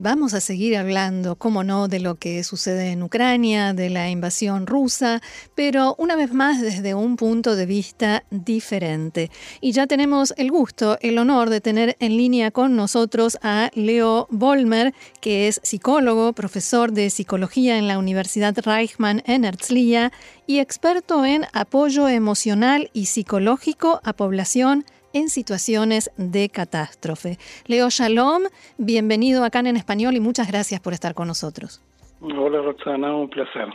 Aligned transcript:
Vamos 0.00 0.32
a 0.32 0.40
seguir 0.40 0.76
hablando, 0.76 1.34
como 1.34 1.64
no, 1.64 1.88
de 1.88 1.98
lo 1.98 2.14
que 2.14 2.44
sucede 2.44 2.92
en 2.92 3.02
Ucrania, 3.02 3.74
de 3.74 3.90
la 3.90 4.08
invasión 4.08 4.68
rusa, 4.68 5.20
pero 5.56 5.96
una 5.98 6.14
vez 6.14 6.32
más 6.32 6.60
desde 6.60 6.94
un 6.94 7.16
punto 7.16 7.56
de 7.56 7.66
vista 7.66 8.22
diferente. 8.30 9.28
Y 9.60 9.72
ya 9.72 9.88
tenemos 9.88 10.34
el 10.36 10.52
gusto, 10.52 10.98
el 11.00 11.18
honor 11.18 11.50
de 11.50 11.60
tener 11.60 11.96
en 11.98 12.16
línea 12.16 12.52
con 12.52 12.76
nosotros 12.76 13.38
a 13.42 13.72
Leo 13.74 14.28
Bolmer, 14.30 14.94
que 15.20 15.48
es 15.48 15.60
psicólogo, 15.64 16.32
profesor 16.32 16.92
de 16.92 17.10
psicología 17.10 17.76
en 17.76 17.88
la 17.88 17.98
Universidad 17.98 18.56
Reichmann 18.56 19.24
en 19.26 19.44
Herzliya 19.44 20.12
y 20.46 20.60
experto 20.60 21.24
en 21.24 21.44
apoyo 21.52 22.06
emocional 22.06 22.88
y 22.92 23.06
psicológico 23.06 24.00
a 24.04 24.12
población 24.12 24.84
en 25.12 25.28
situaciones 25.28 26.10
de 26.16 26.48
catástrofe. 26.48 27.38
Leo 27.66 27.88
Shalom, 27.90 28.42
bienvenido 28.76 29.44
acá 29.44 29.60
en 29.60 29.76
Español 29.76 30.16
y 30.16 30.20
muchas 30.20 30.48
gracias 30.48 30.80
por 30.80 30.92
estar 30.92 31.14
con 31.14 31.28
nosotros. 31.28 31.82
Hola 32.20 32.62
Roxana, 32.62 33.14
un 33.14 33.28
placer. 33.28 33.68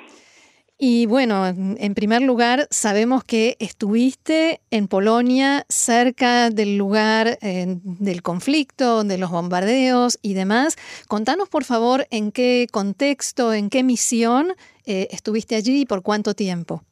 Y 0.77 1.05
bueno, 1.05 1.45
en 1.47 1.93
primer 1.93 2.23
lugar, 2.23 2.67
sabemos 2.69 3.23
que 3.23 3.55
estuviste 3.59 4.59
en 4.71 4.87
Polonia, 4.87 5.65
cerca 5.69 6.49
del 6.49 6.77
lugar 6.77 7.37
eh, 7.41 7.77
del 7.83 8.21
conflicto, 8.21 9.03
de 9.03 9.17
los 9.17 9.29
bombardeos 9.29 10.19
y 10.21 10.33
demás. 10.33 10.75
Contanos, 11.07 11.47
por 11.47 11.63
favor, 11.63 12.05
en 12.09 12.31
qué 12.31 12.67
contexto, 12.71 13.53
en 13.53 13.69
qué 13.69 13.83
misión 13.83 14.53
eh, 14.85 15.07
estuviste 15.11 15.55
allí 15.55 15.81
y 15.81 15.85
por 15.85 16.01
cuánto 16.01 16.33
tiempo. 16.33 16.83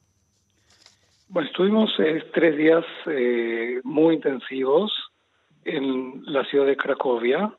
Bueno, 1.31 1.47
estuvimos 1.47 1.89
eh, 1.97 2.25
tres 2.33 2.57
días 2.57 2.83
eh, 3.05 3.79
muy 3.85 4.15
intensivos 4.15 4.91
en 5.63 6.23
la 6.25 6.43
ciudad 6.43 6.65
de 6.65 6.75
Cracovia, 6.75 7.49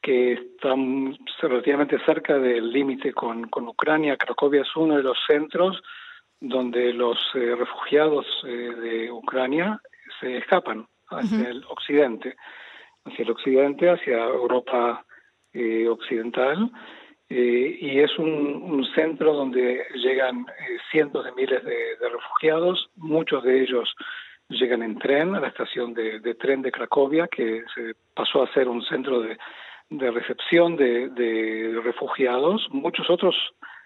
que 0.00 0.32
está 0.32 0.74
relativamente 1.42 1.98
cerca 2.06 2.38
del 2.38 2.72
límite 2.72 3.12
con, 3.12 3.46
con, 3.50 3.68
Ucrania. 3.68 4.16
Cracovia 4.16 4.62
es 4.62 4.74
uno 4.74 4.96
de 4.96 5.02
los 5.02 5.18
centros 5.26 5.82
donde 6.40 6.94
los 6.94 7.18
eh, 7.34 7.54
refugiados 7.56 8.24
de 8.42 9.12
Ucrania 9.12 9.78
se 10.18 10.38
escapan 10.38 10.86
hacia 11.10 11.50
el 11.50 11.62
occidente, 11.68 12.36
hacia 13.04 13.22
el 13.22 13.30
occidente, 13.32 13.90
hacia 13.90 14.16
Europa 14.16 15.04
occidental 15.90 16.70
eh, 17.32 17.78
y 17.80 18.00
es 18.00 18.18
un, 18.18 18.84
centro 18.92 19.32
donde 19.32 19.86
llegan 19.94 20.40
eh, 20.48 20.78
cientos 20.90 21.24
de 21.24 21.30
miles 21.32 21.64
de, 21.64 22.08
refugiados, 22.10 22.90
muchos 22.96 23.44
de 23.44 23.62
ellos 23.62 23.94
llegan 24.48 24.82
en 24.82 24.98
tren 24.98 25.36
a 25.36 25.40
la 25.40 25.46
estación 25.46 25.94
de, 25.94 26.34
tren 26.34 26.60
de 26.60 26.72
Cracovia, 26.72 27.28
que 27.28 27.62
se 27.72 27.94
pasó 28.14 28.42
a 28.42 28.52
ser 28.52 28.68
un 28.68 28.82
centro 28.82 29.22
de, 29.22 29.38
recepción 30.10 30.76
de, 30.76 31.80
refugiados, 31.84 32.66
muchos 32.72 33.08
otros 33.08 33.36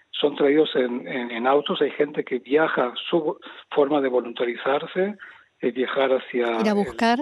son 0.09 0.35
traídos 0.35 0.71
en, 0.75 1.45
autos, 1.45 1.81
hay 1.81 1.91
gente 1.91 2.23
que 2.23 2.39
viaja, 2.39 2.93
su 3.09 3.37
forma 3.69 4.01
de 4.01 4.09
voluntarizarse 4.09 5.17
es 5.59 5.73
viajar 5.73 6.13
hacia... 6.13 6.61
Ir 6.61 6.69
a 6.69 6.73
buscar 6.73 7.19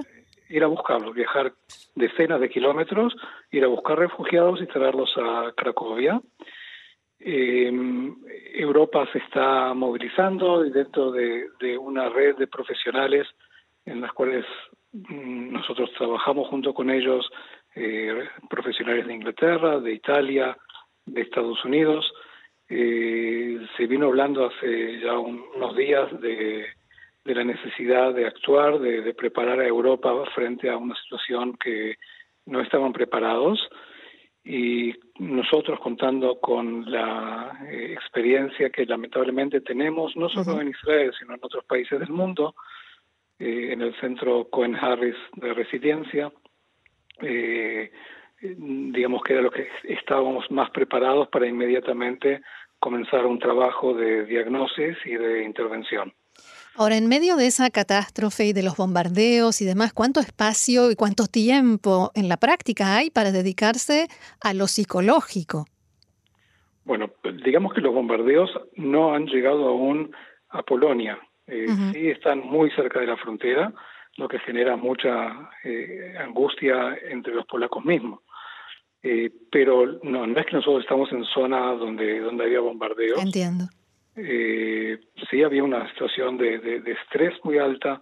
ir 0.49 0.63
a 0.63 0.67
buscarlos, 0.67 1.13
viajar 1.13 1.53
decenas 1.95 2.39
de 2.39 2.49
kilómetros, 2.49 3.16
ir 3.52 3.63
a 3.63 3.67
buscar 3.67 3.97
refugiados 3.97 4.61
y 4.61 4.67
traerlos 4.67 5.13
a 5.17 5.52
Cracovia. 5.55 6.22
Em, 7.19 8.16
Europa 8.53 9.08
se 9.14 9.19
está 9.19 9.73
movilizando 9.73 10.61
dentro 10.64 11.11
de, 11.11 11.47
una 11.80 12.09
red 12.09 12.36
de 12.36 12.47
profesionales 12.47 13.27
en 13.86 14.02
las 14.02 14.11
cuales 14.11 14.45
mm, 14.91 15.53
nosotros 15.53 15.89
trabajamos 15.98 16.49
junto 16.49 16.73
con 16.73 16.89
ellos, 16.89 17.30
eh, 17.76 18.27
profesionales 18.49 19.08
de 19.08 19.14
Inglaterra, 19.14 19.80
de 19.80 19.93
Italia, 19.93 20.58
de 21.05 21.21
Estados 21.21 21.64
Unidos. 21.64 22.11
Eh, 22.70 23.59
se 23.77 23.87
vino 23.87 24.08
hablando 24.08 24.45
hace 24.45 24.99
ya 24.99 25.17
unos 25.17 25.76
días 25.76 26.20
de 26.21 26.65
de 27.26 27.36
la 27.36 27.44
necesidad 27.44 28.14
de 28.14 28.28
actuar, 28.28 28.80
de, 28.80 29.14
preparar 29.14 29.60
a 29.60 29.67
Europa 29.67 30.11
frente 30.36 30.70
a 30.70 30.78
una 30.78 30.95
situación 30.95 31.58
que 31.58 31.98
no 32.45 32.61
estaban 32.61 32.92
preparados 32.92 33.70
y 34.44 34.94
nosotros 35.20 35.80
contando 35.80 36.39
con 36.42 36.92
la 36.92 37.66
eh, 37.70 37.94
experiencia 37.94 38.70
que 38.70 38.86
lamentablemente 38.86 39.62
tenemos, 39.62 40.17
no 40.17 40.28
solo 40.28 40.60
en 40.60 40.70
Israel, 40.70 41.14
sino 41.17 41.33
en 41.33 41.39
otros 41.42 41.64
países 41.64 41.98
del 41.98 42.10
mundo, 42.10 42.56
eh, 43.39 43.70
en 43.72 43.82
el 43.82 43.95
centro 44.02 44.50
Cohen 44.50 44.76
Harris 44.76 45.16
de 45.38 45.54
residencia, 45.54 46.30
eh, 47.22 47.89
digamos 48.42 49.23
que 49.23 49.33
era 49.33 49.42
lo 49.42 49.52
que 49.52 49.70
estábamos 49.86 50.52
más 50.52 50.70
preparados 50.72 51.30
para 51.30 51.48
inmediatamente 51.48 52.42
comenzar 52.80 53.26
un 53.26 53.39
trabajo 53.39 53.94
de 53.94 54.26
diagnosis 54.26 54.98
y 55.06 55.16
de 55.16 55.45
intervención. 55.45 56.14
Ahora, 56.76 56.98
en 56.98 57.08
medio 57.08 57.36
de 57.36 57.45
esa 57.45 57.70
catástrofe 57.70 58.45
y 58.45 58.54
de 58.54 58.64
los 58.64 58.76
bombardeos 58.78 59.61
y 59.61 59.66
demás, 59.66 59.94
¿cuánto 59.94 60.20
espacio 60.20 60.89
y 60.89 60.95
cuánto 60.95 61.28
tiempo 61.28 62.11
en 62.16 62.28
la 62.28 62.38
práctica 62.38 62.98
hay 62.98 63.11
para 63.11 63.32
dedicarse 63.32 64.08
a 64.42 64.56
lo 64.56 64.66
psicológico? 64.66 65.66
Bueno, 66.83 67.12
digamos 67.45 67.73
que 67.73 67.82
los 67.82 67.94
bombardeos 67.94 68.50
no 68.76 69.14
han 69.14 69.28
llegado 69.28 69.67
aún 69.67 70.16
a 70.50 70.64
Polonia. 70.64 71.20
Eh, 71.45 71.67
sí 71.94 72.10
están 72.10 72.39
muy 72.39 72.72
cerca 72.72 73.00
de 73.00 73.08
la 73.08 73.17
frontera, 73.17 73.72
lo 74.17 74.28
que 74.28 74.39
genera 74.39 74.76
mucha 74.76 75.52
eh, 75.64 76.16
angustia 76.20 76.98
entre 77.08 77.36
los 77.36 77.45
polacos 77.45 77.86
mismos. 77.86 78.22
Eh, 79.04 79.32
pero 79.52 80.00
no, 80.02 80.26
no 80.26 80.39
es 80.39 80.45
que 80.48 80.56
nosotros 80.56 80.82
estamos 80.82 81.12
en 81.12 81.23
zona 81.26 81.73
donde, 81.73 82.20
donde 82.20 82.45
había 82.45 82.62
bombardeos. 82.62 83.22
Entiendo 83.22 83.66
eh, 84.16 85.00
sí 85.30 85.44
había 85.44 85.64
una 85.64 85.90
situación 85.90 86.38
de, 86.38 86.60
de, 86.60 86.92
estrés 86.92 87.34
muy 87.44 87.58
alta, 87.58 88.02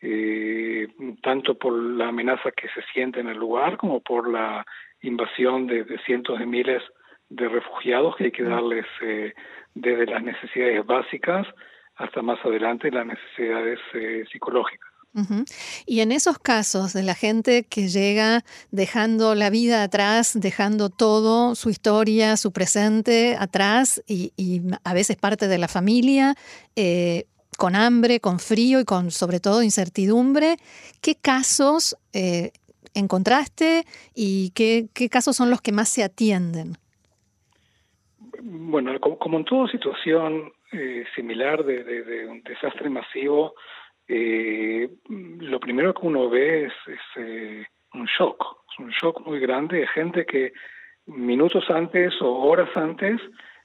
eh, 0.00 0.88
tanto 1.22 1.56
por 1.56 1.72
la 1.72 2.08
amenaza 2.08 2.50
que 2.52 2.68
se 2.68 2.82
siente 2.92 3.20
en 3.20 3.28
el 3.28 3.38
lugar 3.38 3.76
como 3.76 4.00
por 4.00 4.28
la 4.30 4.64
invasión 5.02 5.66
de, 5.66 5.84
cientos 6.06 6.38
de 6.38 6.46
miles 6.46 6.82
de 7.28 7.48
refugiados 7.48 8.16
que 8.16 8.24
hay 8.24 8.30
que 8.30 8.44
darles 8.44 8.86
eh, 9.02 9.34
desde 9.74 10.06
las 10.06 10.22
necesidades 10.22 10.86
básicas 10.86 11.46
hasta 11.96 12.22
más 12.22 12.38
adelante 12.44 12.90
las 12.90 13.06
necesidades 13.06 13.80
Y 15.86 16.00
en 16.00 16.12
esos 16.12 16.38
casos 16.38 16.92
de 16.92 17.02
la 17.02 17.14
gente 17.14 17.64
que 17.64 17.88
llega 17.88 18.44
dejando 18.70 19.34
la 19.34 19.50
vida 19.50 19.82
atrás, 19.82 20.38
dejando 20.38 20.90
todo, 20.90 21.54
su 21.54 21.70
historia, 21.70 22.36
su 22.36 22.52
presente 22.52 23.36
atrás 23.38 24.02
y, 24.06 24.62
a 24.84 24.94
veces 24.94 25.16
parte 25.16 25.48
de 25.48 25.58
la 25.58 25.68
familia, 25.68 26.34
eh, 26.76 27.24
con 27.56 27.74
hambre, 27.74 28.20
con 28.20 28.38
frío 28.38 28.80
y 28.80 28.84
con 28.84 29.10
sobre 29.10 29.40
todo 29.40 29.62
incertidumbre, 29.62 30.56
¿qué 31.00 31.16
casos 31.16 31.96
eh, 32.12 32.52
encontraste 32.94 33.84
y 34.14 34.50
qué, 34.50 34.88
casos 35.10 35.36
son 35.36 35.50
los 35.50 35.60
que 35.60 35.72
más 35.72 35.88
se 35.88 36.04
atienden? 36.04 36.74
Bueno, 38.40 38.92
como, 39.00 39.38
en 39.38 39.44
toda 39.44 39.68
situación 39.68 40.52
eh, 40.70 41.04
similar 41.16 41.64
de 41.64 42.26
un 42.28 42.42
desastre 42.42 42.88
masivo, 42.88 43.54
eh, 44.08 44.88
lo 45.08 45.60
primero 45.60 45.92
que 45.92 46.06
uno 46.06 46.30
ve 46.30 46.64
es, 46.64 46.72
eh, 47.16 47.66
un 47.92 48.06
shock, 48.06 48.42
es 48.72 48.78
un 48.78 48.90
shock 48.90 49.26
muy 49.26 49.38
grande 49.38 49.80
de 49.80 49.86
gente 49.88 50.24
que 50.24 50.52
minutos 51.06 51.68
antes 51.70 52.14
o 52.22 52.30
horas 52.30 52.74
antes 52.74 53.20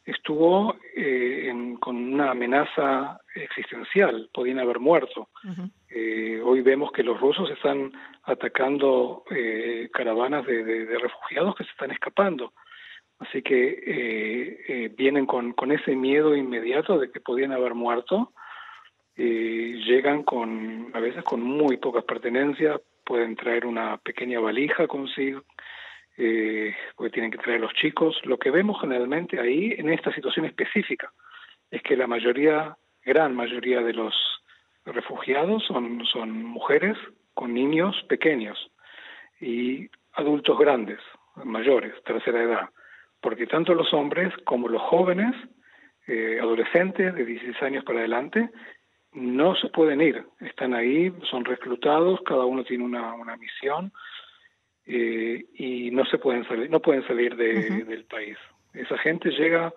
estuvo 0.05 0.75
eh, 0.97 1.49
con 1.79 1.95
una 1.95 2.31
amenaza 2.31 3.21
existencial, 3.35 4.29
podían 4.33 4.59
haber 4.59 4.79
muerto. 4.79 5.29
Eh, 5.89 6.41
hoy 6.43 6.61
vemos 6.61 6.91
que 6.91 7.03
los 7.03 7.19
rusos 7.21 7.49
están 7.49 7.93
atacando 8.23 9.23
caravanas 9.93 10.45
de, 10.45 10.97
refugiados 10.99 11.55
que 11.55 11.63
se 11.63 11.71
están 11.71 11.91
escapando. 11.91 12.51
Así 13.19 13.41
que 13.41 14.91
vienen 14.97 15.25
con, 15.25 15.53
con 15.53 15.71
ese 15.71 15.95
miedo 15.95 16.35
inmediato 16.35 16.99
de 16.99 17.09
que 17.09 17.21
podían 17.21 17.53
haber 17.53 17.73
muerto 17.73 18.33
eh, 19.15 19.79
llegan 19.85 20.23
con 20.23 20.91
a 20.93 20.99
veces 20.99 21.23
con 21.23 21.41
muy 21.41 21.77
pocas 21.77 22.03
pertenencias, 22.03 22.81
pueden 23.05 23.35
traer 23.35 23.65
una 23.65 23.97
pequeña 23.97 24.39
valija 24.39 24.87
consigo, 24.87 25.43
eh, 26.17 26.75
porque 26.95 27.11
tienen 27.11 27.31
que 27.31 27.37
traer 27.37 27.61
los 27.61 27.73
chicos. 27.73 28.19
Lo 28.23 28.37
que 28.37 28.51
vemos 28.51 28.79
generalmente 28.79 29.39
ahí, 29.39 29.73
en 29.77 29.89
esta 29.89 30.13
situación 30.13 30.45
específica, 30.45 31.11
es 31.69 31.81
que 31.81 31.97
la 31.97 32.07
mayoría, 32.07 32.77
gran 33.03 33.35
mayoría 33.35 33.81
de 33.81 33.93
los 33.93 34.13
refugiados 34.85 35.63
son, 35.65 36.05
son 36.05 36.43
mujeres 36.43 36.97
con 37.33 37.53
niños 37.53 37.95
pequeños 38.09 38.71
y 39.39 39.89
adultos 40.13 40.57
grandes, 40.57 40.99
mayores, 41.43 41.93
tercera 42.03 42.43
edad, 42.43 42.69
porque 43.21 43.47
tanto 43.47 43.73
los 43.73 43.93
hombres 43.93 44.33
como 44.45 44.67
los 44.67 44.81
jóvenes 44.81 45.33
eh, 46.05 46.37
adolescentes 46.39 47.15
de 47.15 47.25
16 47.25 47.63
años 47.63 47.83
para 47.85 47.99
adelante, 47.99 48.49
no 49.13 49.55
se 49.55 49.69
pueden 49.69 50.01
ir, 50.01 50.25
están 50.39 50.73
ahí, 50.73 51.13
son 51.29 51.45
reclutados, 51.45 52.19
cada 52.25 52.45
uno 52.45 52.63
tiene 52.63 52.83
una, 52.83 53.13
una 53.13 53.37
misión 53.37 53.91
eh, 54.85 55.45
y 55.53 55.91
no 55.91 56.05
se 56.05 56.17
pueden 56.17 56.47
salir, 56.47 56.69
no 56.69 56.81
pueden 56.81 57.05
salir 57.07 57.35
de, 57.35 57.83
del 57.85 58.05
país. 58.05 58.37
Esa 58.73 58.97
gente 58.97 59.29
llega 59.29 59.73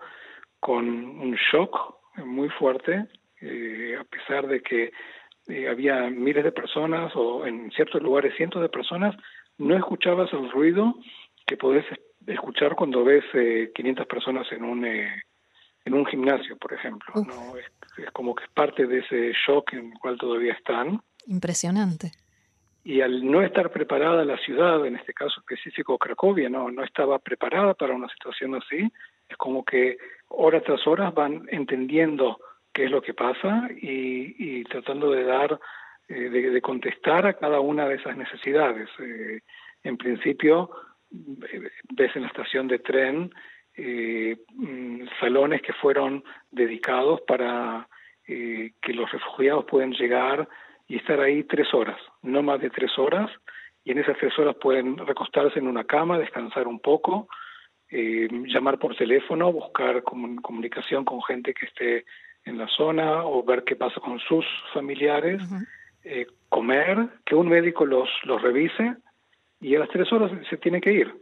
con 0.59 0.87
un 0.87 1.35
shock 1.51 1.95
muy 2.25 2.49
fuerte, 2.49 3.05
eh, 3.41 3.95
a 3.99 4.03
pesar 4.03 4.47
de 4.47 4.61
que 4.61 4.91
eh, 5.47 5.67
había 5.69 6.09
miles 6.09 6.43
de 6.43 6.51
personas 6.51 7.11
o 7.15 7.45
en 7.45 7.71
ciertos 7.71 8.01
lugares 8.01 8.35
cientos 8.35 8.61
de 8.61 8.69
personas, 8.69 9.15
no 9.57 9.77
escuchabas 9.77 10.31
el 10.33 10.49
ruido 10.51 10.95
que 11.45 11.57
podés 11.57 11.85
escuchar 12.25 12.75
cuando 12.75 13.05
ves 13.05 13.23
500 13.73 14.05
personas 14.07 14.51
en 14.51 14.65
un 14.65 14.85
en 15.87 15.93
un 15.93 16.05
gimnasio, 16.05 16.57
por 16.57 16.73
ejemplo. 16.73 17.13
¿no? 17.15 17.57
Es, 17.57 17.65
es, 17.97 18.11
como 18.11 18.35
que 18.35 18.43
es 18.43 18.49
parte 18.51 18.85
de 18.85 18.99
ese 18.99 19.33
shock 19.45 19.73
en 19.73 19.91
el 19.91 19.99
cual 19.99 20.17
todavía 20.17 20.53
están. 20.53 21.01
Impresionante. 21.25 22.11
Y 22.83 23.01
al 23.01 23.25
no 23.29 23.41
estar 23.41 23.71
preparada 23.71 24.23
la 24.23 24.37
ciudad, 24.37 24.85
en 24.85 24.95
este 24.95 25.13
caso 25.13 25.39
específico 25.39 25.97
Cracovia, 25.97 26.49
no, 26.49 26.71
no 26.71 26.83
estaba 26.83 27.19
preparada 27.19 27.73
para 27.73 27.93
una 27.93 28.07
situación 28.09 28.55
así, 28.55 28.91
es 29.27 29.37
como 29.37 29.65
que 29.65 29.97
hora 30.29 30.61
tras 30.61 30.85
hora 30.87 31.11
van 31.11 31.47
entendiendo 31.51 32.39
qué 32.71 32.85
es 32.85 32.91
lo 32.91 33.01
que 33.01 33.13
pasa 33.13 33.67
y, 33.81 34.35
y 34.37 34.63
tratando 34.65 35.11
de 35.11 35.23
dar, 35.23 35.59
eh, 36.07 36.29
de, 36.29 36.49
de, 36.49 36.61
contestar 36.61 37.25
a 37.25 37.33
cada 37.33 37.59
una 37.59 37.87
de 37.89 37.95
esas 37.95 38.15
necesidades. 38.15 38.87
Eh, 38.99 39.41
en 39.83 39.97
principio, 39.97 40.69
eh, 41.11 41.69
ves 41.93 42.15
en 42.15 42.21
la 42.21 42.27
estación 42.29 42.67
de 42.67 42.79
tren 42.79 43.33
eh, 43.77 44.37
mm, 44.55 45.03
salones 45.19 45.61
que 45.61 45.73
fueron 45.73 46.23
dedicados 46.49 47.21
para 47.21 47.87
eh, 48.27 48.71
que 48.81 48.93
los 48.93 49.09
refugiados 49.11 49.65
puedan 49.65 49.91
llegar 49.91 50.49
y 50.87 50.97
estar 50.97 51.19
ahí 51.19 51.43
tres 51.43 51.73
horas, 51.73 51.97
no 52.23 52.41
más 52.41 52.59
de 52.59 52.69
tres 52.69 52.97
horas, 52.97 53.29
y 53.83 53.91
en 53.91 53.99
esas 53.99 54.17
tres 54.17 54.37
horas 54.39 54.55
pueden 54.59 54.97
recostarse 54.97 55.59
en 55.59 55.67
una 55.67 55.83
cama, 55.83 56.17
descansar 56.17 56.67
un 56.67 56.79
poco, 56.79 57.27
eh, 57.89 58.27
llamar 58.47 58.79
por 58.79 58.95
teléfono, 58.95 59.51
buscar 59.53 60.01
comun 60.03 60.37
comunicación 60.37 61.05
con 61.05 61.21
gente 61.23 61.53
que 61.53 61.67
esté 61.67 62.05
en 62.45 62.57
la 62.57 62.67
zona 62.67 63.25
o 63.25 63.43
ver 63.43 63.63
qué 63.63 63.75
pasa 63.75 63.99
con 64.01 64.19
sus 64.19 64.45
familiares, 64.73 65.41
uh 65.43 65.55
-huh. 65.55 65.67
eh, 66.03 66.27
comer, 66.49 67.09
que 67.25 67.35
un 67.35 67.47
médico 67.47 67.85
los, 67.85 68.09
los 68.23 68.41
revise 68.41 68.95
y 69.61 69.75
a 69.75 69.79
las 69.79 69.89
tres 69.89 70.11
horas 70.11 70.31
se 70.49 70.57
tiene 70.57 70.81
que 70.81 70.93
ir 70.93 71.13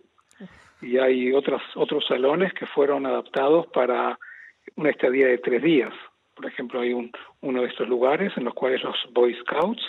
y 0.82 0.98
hay 0.98 1.34
otras, 1.34 1.62
otros 1.76 2.06
salones 2.08 2.54
que 2.54 2.66
fueron 2.66 3.06
adaptados 3.06 3.68
para 3.68 4.20
una 4.76 4.90
estadía 4.90 5.28
de 5.28 5.38
tres 5.38 5.62
días. 5.62 5.94
Por 6.36 6.46
ejemplo, 6.46 6.82
hay 6.82 6.94
un, 6.94 7.12
uno 7.42 7.62
de 7.62 7.68
estos 7.68 7.88
lugares 7.88 8.34
en 8.36 8.46
los 8.46 8.54
cuales 8.54 8.84
los 8.84 8.96
Boy 9.14 9.36
Scouts 9.36 9.82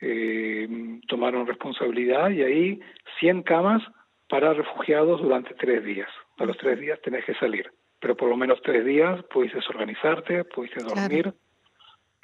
eh, 0.00 0.68
tomaron 1.08 1.46
responsabilidad 1.46 2.30
y 2.30 2.42
ahí 2.42 2.80
100 3.20 3.42
camas 3.42 3.82
para 4.28 4.52
refugiados 4.52 5.22
durante 5.22 5.54
tres 5.54 5.84
días. 5.84 6.10
A 6.38 6.44
los 6.44 6.56
tres 6.58 6.78
días 6.78 7.00
tenés 7.02 7.24
que 7.24 7.34
salir, 7.34 7.70
pero 8.00 8.16
por 8.16 8.28
lo 8.28 8.36
menos 8.36 8.60
tres 8.62 8.84
días 8.84 9.22
pudiste 9.24 9.58
organizarte, 9.68 10.44
pudiste 10.44 10.82
dormir. 10.82 11.22
Claro. 11.22 11.36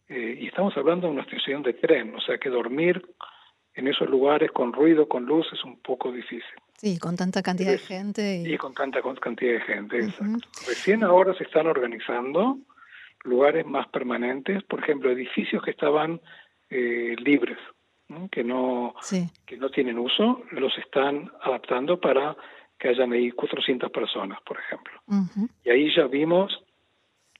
Eh, 0.08 0.38
y 0.40 0.46
estamos 0.48 0.76
hablando 0.76 1.06
de 1.06 1.12
una 1.12 1.22
estación 1.22 1.62
de 1.62 1.74
tren, 1.74 2.14
o 2.14 2.20
sea 2.20 2.38
que 2.38 2.50
dormir 2.50 3.02
en 3.74 3.88
esos 3.88 4.08
lugares 4.08 4.50
con 4.50 4.72
ruido, 4.72 5.08
con 5.08 5.24
luz, 5.24 5.46
es 5.52 5.64
un 5.64 5.80
poco 5.80 6.12
difícil. 6.12 6.42
Sí, 6.76 6.98
con 6.98 7.16
tanta 7.16 7.42
cantidad 7.42 7.72
de 7.72 7.78
gente. 7.78 8.42
Y, 8.44 8.54
y 8.54 8.58
con 8.58 8.74
tanta 8.74 9.00
cantidad 9.20 9.52
de 9.54 9.60
gente, 9.60 9.96
uh 9.96 10.00
-huh. 10.00 10.08
exacto. 10.08 10.48
Recién 10.66 11.04
ahora 11.04 11.34
se 11.34 11.44
están 11.44 11.66
organizando 11.66 12.58
lugares 13.24 13.64
más 13.66 13.88
permanentes, 13.88 14.62
por 14.64 14.80
ejemplo, 14.80 15.10
edificios 15.10 15.62
que 15.62 15.70
estaban 15.70 16.20
eh, 16.70 17.14
libres, 17.18 17.58
¿no? 18.08 18.28
que 18.30 18.42
no 18.42 18.94
sí. 19.00 19.28
que 19.46 19.56
no 19.56 19.70
tienen 19.70 19.98
uso, 19.98 20.42
los 20.50 20.76
están 20.78 21.30
adaptando 21.42 22.00
para 22.00 22.36
que 22.78 22.88
hayan 22.88 23.12
ahí 23.12 23.30
400 23.30 23.90
personas, 23.90 24.40
por 24.42 24.58
ejemplo. 24.58 24.92
Uh 25.06 25.14
-huh. 25.14 25.48
Y 25.64 25.70
ahí 25.70 25.94
ya 25.94 26.06
vimos 26.06 26.64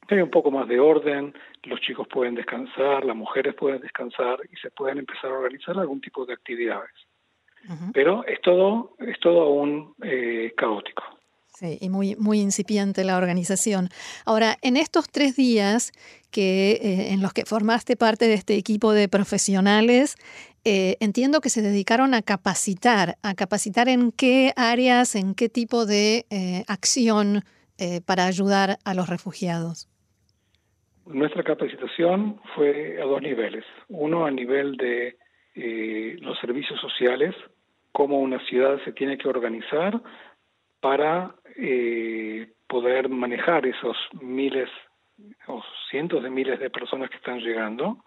que 0.07 0.17
hay 0.17 0.21
un 0.21 0.31
poco 0.31 0.51
más 0.51 0.69
de 0.69 0.79
orden, 0.79 1.35
los 1.65 1.81
chicos 1.81 2.07
pueden 2.09 2.35
descansar, 2.35 3.05
las 3.05 3.17
mujeres 3.17 3.55
pueden 3.55 3.81
descansar 3.81 4.39
y 4.53 4.57
se 4.57 4.71
pueden 4.71 4.99
empezar 4.99 5.31
a 5.31 5.39
organizar 5.39 5.79
algún 5.79 6.01
tipo 6.01 6.27
de 6.27 6.35
actividades. 6.35 6.93
Uh 7.69 7.73
-huh. 7.73 7.91
Pero 7.93 8.25
es 8.27 8.41
todo, 8.41 8.97
es 8.99 9.19
todo 9.21 9.43
aún 9.43 9.95
eh, 10.03 10.53
caótico. 10.57 11.03
Sí, 11.55 11.79
y 11.81 11.91
muy, 11.91 12.17
muy 12.17 12.41
incipiente 12.41 13.05
la 13.05 13.17
organización. 13.17 13.89
Ahora, 14.25 14.57
en 14.63 14.77
estos 14.77 15.09
tres 15.11 15.37
días 15.37 15.93
que, 16.31 16.73
eh, 16.73 17.13
en 17.13 17.21
los 17.21 17.33
que 17.35 17.45
formaste 17.45 17.95
parte 17.95 18.27
de 18.27 18.35
este 18.35 18.57
equipo 18.57 18.93
de 18.93 19.09
profesionales, 19.09 20.17
eh, 20.65 20.97
entiendo 21.01 21.41
que 21.41 21.51
se 21.51 21.61
dedicaron 21.61 22.15
a 22.15 22.23
capacitar, 22.23 23.17
a 23.23 23.35
capacitar 23.35 23.89
en 23.89 24.13
qué 24.13 24.53
áreas, 24.57 25.15
en 25.15 25.35
qué 25.35 25.49
tipo 25.49 25.85
de 25.87 26.25
eh, 26.31 26.65
acción 26.69 27.43
para 28.07 28.27
ayudar 28.27 28.79
a 28.85 28.95
los 28.95 29.09
refugiados. 29.09 29.89
Nuestra 31.05 31.43
capacitación 31.43 32.41
fue 32.55 33.03
a 33.03 33.05
dos 33.05 33.21
niveles. 33.21 33.65
Uno 33.89 34.25
a 34.25 34.31
nivel 34.31 34.77
de 34.77 35.17
los 36.21 36.39
servicios 36.39 36.81
sociales, 36.81 37.35
cómo 37.93 38.21
una 38.21 38.39
ciudad 38.47 38.81
se 38.85 38.93
tiene 38.93 39.19
que 39.19 39.29
organizar 39.29 40.01
para 40.81 41.35
eh, 41.57 42.51
poder 42.67 43.09
manejar 43.09 43.67
esos 43.67 43.97
miles 44.21 44.69
o 45.47 45.63
cientos 45.91 46.23
de 46.23 46.31
miles 46.31 46.59
de 46.59 46.71
personas 46.71 47.11
que 47.11 47.17
están 47.17 47.39
llegando. 47.39 48.05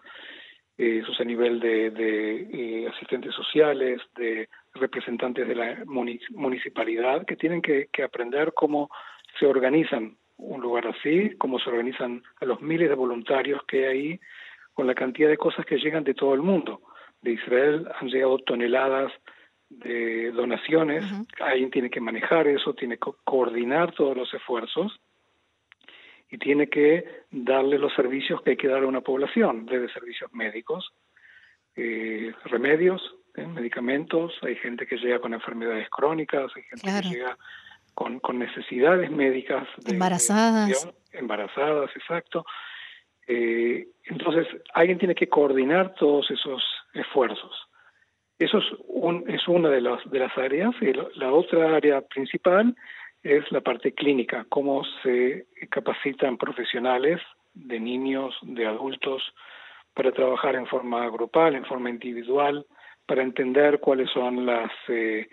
Eh, 0.76 1.00
eso 1.02 1.12
es 1.12 1.20
a 1.20 1.24
nivel 1.24 1.60
de, 1.60 1.90
de 1.90 2.36
eh, 2.52 2.88
asistentes 2.88 3.34
sociales, 3.34 4.00
de 4.16 4.48
representantes 4.74 5.48
de 5.48 5.54
la 5.54 5.82
municipalidad, 5.86 7.24
que 7.24 7.36
tienen 7.36 7.62
que, 7.62 7.88
que 7.90 8.02
aprender 8.02 8.52
cómo 8.54 8.90
se 9.38 9.46
organizan 9.46 10.16
un 10.36 10.60
lugar 10.60 10.86
así, 10.88 11.30
cómo 11.38 11.58
se 11.58 11.70
organizan 11.70 12.22
a 12.40 12.44
los 12.44 12.60
miles 12.60 12.90
de 12.90 12.94
voluntarios 12.94 13.62
que 13.66 13.86
hay 13.86 13.96
ahí, 13.96 14.20
con 14.74 14.86
la 14.86 14.94
cantidad 14.94 15.30
de 15.30 15.38
cosas 15.38 15.64
que 15.64 15.78
llegan 15.78 16.04
de 16.04 16.12
todo 16.12 16.34
el 16.34 16.42
mundo. 16.42 16.82
De 17.22 17.32
Israel 17.32 17.88
han 17.98 18.08
llegado 18.08 18.38
toneladas 18.40 19.10
de 19.68 20.30
donaciones, 20.32 21.04
uh 21.04 21.16
-huh. 21.16 21.26
alguien 21.40 21.70
tiene 21.70 21.90
que 21.90 22.00
manejar 22.00 22.46
eso, 22.46 22.74
tiene 22.74 22.96
que 22.96 23.10
coordinar 23.24 23.92
todos 23.92 24.16
los 24.16 24.32
esfuerzos 24.32 25.00
y 26.30 26.38
tiene 26.38 26.68
que 26.68 27.04
darle 27.30 27.78
los 27.78 27.92
servicios 27.94 28.42
que 28.42 28.50
hay 28.50 28.56
que 28.56 28.68
dar 28.68 28.82
a 28.82 28.86
una 28.86 29.00
población, 29.00 29.66
desde 29.66 29.92
servicios 29.92 30.32
médicos, 30.32 30.92
eh, 31.76 32.32
remedios, 32.44 33.02
¿eh? 33.36 33.46
medicamentos, 33.46 34.32
hay 34.42 34.56
gente 34.56 34.86
que 34.86 34.96
llega 34.96 35.20
con 35.20 35.34
enfermedades 35.34 35.88
crónicas, 35.90 36.50
hay 36.56 36.62
gente 36.62 36.82
claro. 36.82 37.08
que 37.08 37.14
llega 37.14 37.38
con, 37.94 38.18
con, 38.20 38.38
necesidades 38.38 39.10
médicas. 39.10 39.66
De, 39.78 39.92
embarazadas. 39.92 40.92
De, 41.12 41.18
embarazadas, 41.18 41.90
exacto. 41.94 42.44
Eh, 43.26 43.88
entonces, 44.04 44.46
alguien 44.74 44.98
tiene 44.98 45.14
que 45.14 45.28
coordinar 45.28 45.94
todos 45.94 46.30
esos 46.30 46.62
esfuerzos. 46.94 47.68
Eso 48.38 48.58
es, 48.58 48.64
un, 48.88 49.24
es 49.28 49.46
una 49.48 49.70
de 49.70 49.80
las, 49.80 50.08
de 50.10 50.18
las 50.18 50.36
áreas. 50.36 50.74
Y 50.80 50.92
la 51.18 51.32
otra 51.32 51.76
área 51.76 52.00
principal 52.02 52.74
es 53.22 53.50
la 53.50 53.60
parte 53.60 53.92
clínica, 53.92 54.46
cómo 54.48 54.84
se 55.02 55.46
capacitan 55.70 56.36
profesionales 56.36 57.20
de 57.54 57.80
niños, 57.80 58.36
de 58.42 58.66
adultos, 58.66 59.22
para 59.94 60.12
trabajar 60.12 60.54
en 60.56 60.66
forma 60.66 61.08
grupal, 61.08 61.54
en 61.54 61.64
forma 61.64 61.88
individual, 61.88 62.66
para 63.06 63.22
entender 63.22 63.80
cuáles 63.80 64.10
son 64.10 64.44
las, 64.44 64.70
eh, 64.88 65.26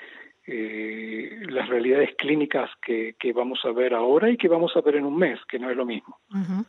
eh, 0.47 1.39
las 1.49 1.67
realidades 1.67 2.15
clínicas 2.15 2.69
que, 2.81 3.15
que, 3.19 3.33
vamos 3.33 3.59
a 3.65 3.71
ver 3.71 3.93
ahora 3.93 4.29
y 4.29 4.37
que 4.37 4.47
vamos 4.47 4.71
a 4.75 4.81
ver 4.81 4.95
en 4.95 5.05
un 5.05 5.17
mes, 5.17 5.39
que 5.49 5.59
no 5.59 5.69
es 5.69 5.75
lo 5.75 5.85
mismo. 5.85 6.17
Uh 6.31 6.37
-huh. 6.37 6.65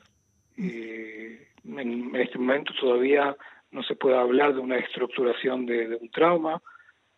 eh, 0.59 1.49
en, 1.65 1.79
en, 1.79 2.17
este 2.17 2.39
momento 2.39 2.73
todavía 2.81 3.37
no 3.75 3.83
se 3.83 3.97
puede 3.97 4.17
hablar 4.17 4.55
de 4.55 4.61
una 4.61 4.77
estructuración 4.77 5.67
de, 5.67 5.89
de 5.89 5.97
un 5.97 6.09
trauma, 6.11 6.63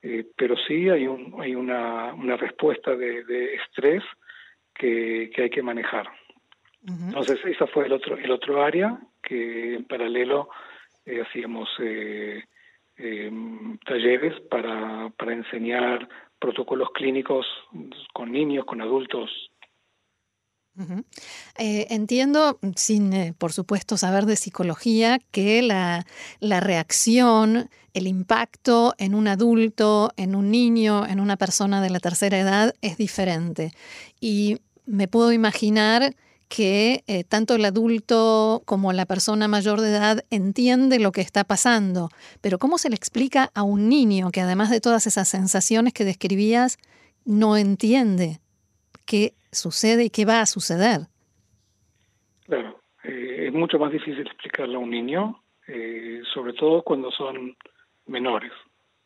eh, 0.02 0.25
pero 0.36 0.56
sí 0.66 0.88
hay, 0.88 1.06
un, 1.06 1.36
hay 1.38 1.54
una, 1.54 2.14
una 2.14 2.36
respuesta 2.36 2.96
de, 2.96 3.25
de 3.25 3.54
estrés 3.56 4.02
que, 4.75 5.30
que, 5.34 5.42
hay 5.42 5.50
que 5.50 5.62
manejar. 5.62 6.08
Uh 6.08 6.90
-huh. 6.90 7.06
Entonces, 7.08 7.38
esa 7.44 7.66
fue 7.66 7.86
el 7.86 7.92
otro, 7.92 8.16
el 8.16 8.30
otro 8.30 8.62
área 8.62 8.98
que 9.22 9.75
en 9.75 9.84
paralelo 9.84 10.48
eh, 11.04 11.20
hacíamos 11.20 11.68
eh, 11.80 12.42
talleres 13.84 14.40
para, 14.48 15.10
para 15.18 15.32
enseñar 15.34 16.08
protocolos 16.38 16.90
clínicos 16.92 17.46
con 18.14 18.32
niños, 18.32 18.64
con 18.64 18.80
adultos, 18.80 19.30
Eh, 21.59 21.87
entiendo, 21.90 22.59
sin 22.76 23.12
eh, 23.12 23.35
por 23.37 23.52
supuesto 23.52 23.97
saber 23.97 24.26
de 24.26 24.37
psicología, 24.37 25.18
que 25.30 25.62
la, 25.62 26.04
reacción, 26.40 27.71
el 27.95 28.06
impacto 28.06 28.95
en 28.99 29.14
un 29.14 29.28
adulto, 29.28 30.12
en 30.16 30.35
un 30.35 30.50
niño, 30.50 31.06
en 31.06 31.21
una 31.21 31.37
persona 31.37 31.80
de 31.80 31.90
la 31.90 32.00
tercera 32.00 32.38
edad 32.38 32.75
es 32.83 32.99
diferente. 32.99 33.73
Y 34.21 34.59
me 34.85 35.09
puedo 35.09 35.33
imaginar 35.33 36.14
que 36.49 37.02
eh, 37.09 37.25
tanto 37.25 37.54
el 37.56 37.64
adulto 37.64 38.62
como 38.66 38.92
la 38.92 39.06
persona 39.06 39.49
mayor 39.49 39.80
de 39.80 39.90
edad 39.90 40.25
entiende 40.30 41.00
lo 41.00 41.11
que 41.11 41.21
está 41.21 41.42
pasando, 41.42 42.09
pero 42.40 42.59
¿cómo 42.61 42.78
se 42.78 42.88
le 42.88 42.95
explica 42.95 43.50
a 43.54 43.64
un 43.64 43.88
niño 43.88 44.30
que 44.30 44.42
además 44.42 44.71
de 44.71 44.80
todas 44.80 45.09
esas 45.09 45.28
sensaciones 45.28 45.92
que 45.92 46.04
describías, 46.04 46.78
no 47.25 47.56
entiende 47.56 48.40
qué 49.06 49.35
sucede 49.56 50.04
y 50.04 50.10
qué 50.10 50.25
va 50.25 50.40
a 50.40 50.46
suceder? 50.46 51.00
Claro, 52.44 52.80
eh, 53.02 53.46
es 53.48 53.52
mucho 53.52 53.78
más 53.78 53.90
difícil 53.90 54.26
explicarle 54.26 54.76
a 54.76 54.78
un 54.78 54.90
niño, 54.90 55.42
eh, 55.66 56.22
sobre 56.32 56.52
todo 56.52 56.82
cuando 56.82 57.10
son 57.10 57.56
menores. 58.06 58.52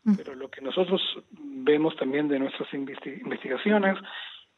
Mm. 0.04 0.14
Pero 0.16 0.34
lo 0.34 0.50
que 0.50 0.60
nosotros 0.60 1.00
vemos 1.30 1.96
también 1.96 2.28
de 2.28 2.38
nuestras 2.38 2.72
investigaciones 2.74 3.96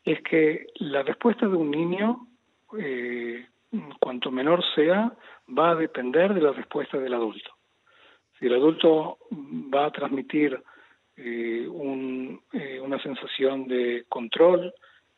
es 0.04 0.20
que 0.22 0.66
la 0.76 1.02
respuesta 1.02 1.46
de 1.46 1.56
un 1.56 1.70
niño, 1.70 2.26
eh, 2.78 3.46
cuanto 4.00 4.30
menor 4.30 4.62
sea, 4.74 5.12
va 5.56 5.70
a 5.70 5.74
depender 5.76 6.34
de 6.34 6.40
la 6.40 6.52
respuesta 6.52 6.98
del 6.98 7.14
adulto. 7.14 7.50
Si 8.38 8.46
el 8.46 8.54
adulto 8.54 9.18
va 9.30 9.86
a 9.86 9.92
transmitir 9.92 10.60
eh, 11.16 11.68
eh, 12.52 12.80
una 12.80 13.02
sensación 13.02 13.68
de 13.68 14.04
control, 14.08 14.72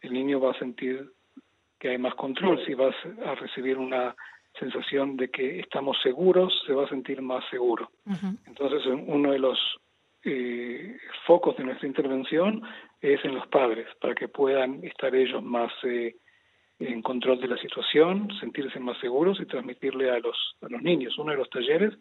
el 0.06 0.12
niño 0.12 0.40
va 0.40 0.52
a 0.52 0.58
sentir 0.58 1.10
que 1.78 1.90
hay 1.90 1.98
más 1.98 2.14
control. 2.14 2.64
Si 2.64 2.74
va 2.74 2.90
a 3.26 3.34
recibir 3.34 3.78
una 3.78 4.14
sensación 4.58 5.16
de 5.16 5.30
que 5.30 5.60
estamos 5.60 5.96
seguros, 6.02 6.52
se 6.66 6.72
va 6.72 6.84
a 6.84 6.88
sentir 6.88 7.20
más 7.20 7.44
seguro. 7.50 7.90
Entonces, 8.46 8.82
uno 8.86 9.32
de 9.32 9.38
los 9.38 9.58
eh, 10.24 10.96
focos 11.26 11.56
de 11.56 11.64
nuestra 11.64 11.86
intervención 11.88 12.62
es 13.00 13.22
en 13.24 13.34
los 13.34 13.46
padres, 13.48 13.86
para 14.00 14.14
que 14.14 14.28
puedan 14.28 14.82
estar 14.84 15.14
ellos 15.14 15.42
más 15.42 15.72
eh, 15.82 16.16
en 16.78 17.02
control 17.02 17.40
de 17.40 17.48
la 17.48 17.58
situación, 17.58 18.28
sentirse 18.40 18.78
más 18.80 18.98
seguros 18.98 19.40
y 19.40 19.46
transmitirle 19.46 20.10
a 20.10 20.18
los, 20.20 20.56
a 20.62 20.68
los 20.68 20.82
niños. 20.82 21.18
Uno 21.18 21.32
de 21.32 21.38
los 21.38 21.50
talleres 21.50 21.92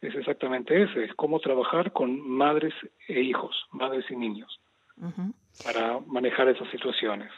es 0.00 0.14
exactamente 0.14 0.82
ese, 0.82 1.04
es 1.04 1.14
cómo 1.14 1.40
trabajar 1.40 1.92
con 1.92 2.20
madres 2.20 2.74
e 3.08 3.20
hijos, 3.20 3.56
madres 3.72 4.04
y 4.10 4.16
niños, 4.16 4.60
para 5.64 6.00
manejar 6.06 6.48
esas 6.48 6.68
situaciones. 6.70 7.30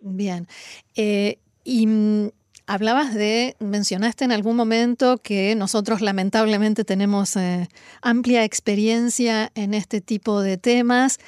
Bien. 0.00 0.46
Eh, 0.94 1.38
y 1.64 1.86
mm, 1.86 2.30
Hablabas 2.68 3.14
de, 3.14 3.54
mencionaste 3.60 4.24
en 4.24 4.32
algún 4.32 4.56
momento 4.56 5.18
que 5.18 5.54
nosotros 5.54 6.00
lamentablemente 6.00 6.84
tenemos 6.84 7.36
eh, 7.36 7.68
amplia 8.02 8.42
experiencia 8.42 9.52
en 9.54 9.72
este 9.72 10.00
tipo 10.00 10.40
de 10.40 10.56
temas. 10.56 11.18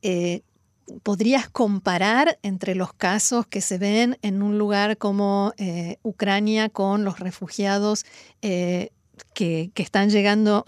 Eh, 0.00 0.40
¿Podrías 1.02 1.50
comparar 1.50 2.38
entre 2.42 2.74
los 2.74 2.94
casos 2.94 3.46
que 3.46 3.60
se 3.60 3.76
ven 3.76 4.16
en 4.22 4.40
un 4.40 4.56
lugar 4.56 4.96
como 4.96 5.52
Ucrania 6.02 6.70
con 6.70 7.04
los 7.04 7.20
refugiados 7.20 8.06
que, 8.40 8.90
que, 9.34 9.70
están 9.76 10.08
llegando, 10.08 10.64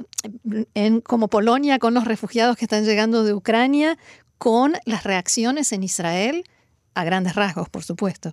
en, 0.75 1.00
como 1.00 1.28
Polonia 1.28 1.78
con 1.78 1.95
los 1.95 2.04
refugiados 2.04 2.59
que 2.59 2.66
están 2.66 2.85
llegando 2.85 3.25
de 3.25 3.33
Ucrania, 3.33 3.97
con 4.37 4.75
las 4.85 5.04
reacciones 5.04 5.73
en 5.73 5.85
Israel? 5.85 6.45
A 6.94 7.04
grandes 7.04 7.35
rasgos, 7.35 7.68
por 7.68 7.82
supuesto. 7.82 8.30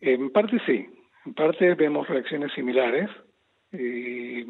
En 0.00 0.30
parte 0.30 0.58
sí, 0.66 0.86
en 1.26 1.34
parte 1.34 1.74
vemos 1.74 2.08
reacciones 2.08 2.52
similares, 2.52 3.10
eh, 3.72 4.46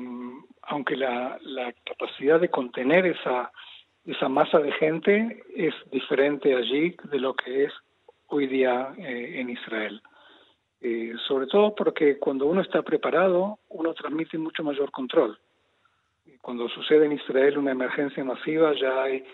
aunque 0.63 0.97
la, 0.97 1.39
capacidad 1.85 2.41
de 2.41 2.51
contener 2.51 3.07
esa, 3.07 3.51
esa 4.05 4.29
masa 4.29 4.59
de 4.59 4.73
gente 4.73 5.43
es 5.55 5.75
diferente 5.91 6.55
allí 6.55 6.95
de 7.11 7.19
lo 7.19 7.35
que 7.35 7.65
es 7.65 7.73
hoy 8.27 8.47
día 8.47 8.95
eh, 8.99 9.41
en 9.41 9.51
Israel. 9.51 10.01
Eh, 10.81 11.15
sobre 11.27 11.47
todo 11.47 11.75
porque 11.75 12.19
cuando 12.19 12.47
uno 12.47 12.61
está 12.61 12.83
preparado, 12.83 13.59
uno 13.69 13.95
transmite 13.95 14.39
mucho 14.39 14.63
mayor 14.63 14.91
control. 14.93 15.39
Cuando 16.41 16.69
sucede 16.69 17.07
en 17.07 17.13
Israel 17.13 17.59
una 17.59 17.73
emergencia 17.73 18.23
masiva, 18.23 18.73
ya 18.75 19.03
hay 19.03 19.25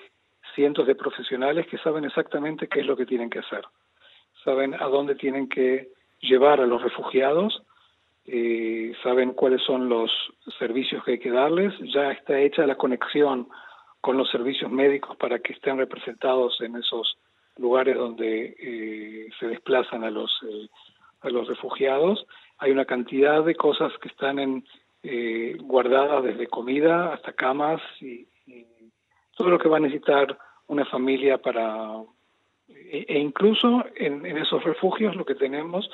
cientos 0.55 0.87
de 0.87 0.95
profesionales 0.95 1.67
que 1.67 1.79
saben 1.79 2.05
exactamente 2.05 2.69
qué 2.69 2.81
es 2.81 2.87
lo 2.87 2.97
que 2.97 3.07
tienen 3.07 3.31
que 3.31 3.41
hacer, 3.41 3.65
saben 4.45 4.75
a 4.75 4.87
dónde 4.87 5.15
tienen 5.15 5.49
que 5.49 5.89
llevar 6.21 6.61
a 6.61 6.67
los 6.67 6.83
refugiados, 6.83 7.63
eh, 8.27 8.95
saben 9.03 9.33
cuáles 9.33 9.63
son 9.63 9.89
los 9.89 10.11
servicios 10.59 11.05
que 11.05 11.13
hay 11.13 11.19
que 11.19 11.31
darles, 11.31 11.75
ya 11.93 12.11
está 12.13 12.39
hecha 12.41 12.67
la 12.67 12.77
conexión 12.77 13.49
con 14.01 14.17
los 14.17 14.31
servicios 14.31 14.71
médicos 14.71 15.17
para 15.17 15.39
que 15.39 15.53
estén 15.53 15.79
representados 15.79 16.61
en 16.61 16.77
esos 16.77 17.19
lugares 17.57 17.97
donde 17.97 18.57
eh, 18.59 19.29
se 19.39 19.47
desplazan 19.47 20.05
a 20.05 20.11
los 20.11 20.31
eh, 20.49 20.69
a 21.21 21.31
los 21.31 21.49
refugiados. 21.49 22.27
Hay 22.59 22.71
una 22.71 22.85
cantidad 22.85 23.43
de 23.43 23.55
cosas 23.55 23.93
que 24.01 24.09
están 24.09 24.39
en, 24.39 24.65
guardadas 25.61 26.25
desde 26.25 26.47
comida 26.47 27.13
hasta 27.13 27.33
camas 27.33 27.81
y, 28.01 28.27
todo 29.37 29.49
lo 29.49 29.59
que 29.59 29.69
va 29.69 29.79
a 29.79 29.81
necesitar 29.81 30.39
una 30.67 30.85
familia 30.87 31.39
para 31.39 32.03
e, 32.69 33.05
e 33.09 33.19
incluso 33.19 33.85
en, 33.97 34.25
en, 34.25 34.39
esos 34.39 34.63
refugios 34.65 35.17
lo 35.17 35.25
que 35.25 35.35
tenemos 35.35 35.89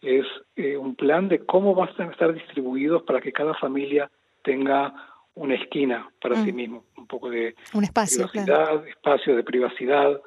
es 0.00 0.26
eh, 0.56 0.76
un 0.76 0.94
plan 0.94 1.28
de 1.28 1.44
cómo 1.44 1.74
van 1.74 1.88
a 1.98 2.10
estar 2.10 2.32
distribuidos 2.32 3.02
para 3.02 3.20
que 3.20 3.32
cada 3.32 3.54
familia 3.54 4.10
tenga 4.42 4.94
una 5.34 5.54
esquina 5.54 6.08
para 6.20 6.36
sí 6.44 6.52
mm. 6.52 6.56
mismo, 6.56 6.84
un 6.96 7.06
poco 7.06 7.30
de 7.30 7.54
un 7.72 7.84
espacio, 7.84 8.28
privacidad, 8.28 8.86
espacio 8.86 9.34
de 9.34 9.42
privacidad. 9.42 10.20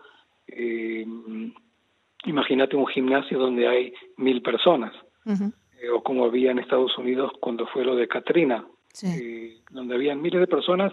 Eh, 0.47 1.05
imagínate 2.25 2.75
un 2.75 2.87
gimnasio 2.87 3.37
donde 3.37 3.67
hay 3.67 3.93
mil 4.17 4.41
personas, 4.41 4.93
eh, 5.25 5.89
o 5.89 6.01
como 6.03 6.25
había 6.25 6.51
en 6.51 6.59
Estados 6.59 6.97
Unidos 6.97 7.31
cuando 7.39 7.67
fue 7.67 7.85
lo 7.85 7.95
de 7.95 8.07
Katrina, 8.07 8.65
donde 9.69 9.95
había 9.95 10.15
miles 10.15 10.41
de 10.41 10.47
personas 10.47 10.91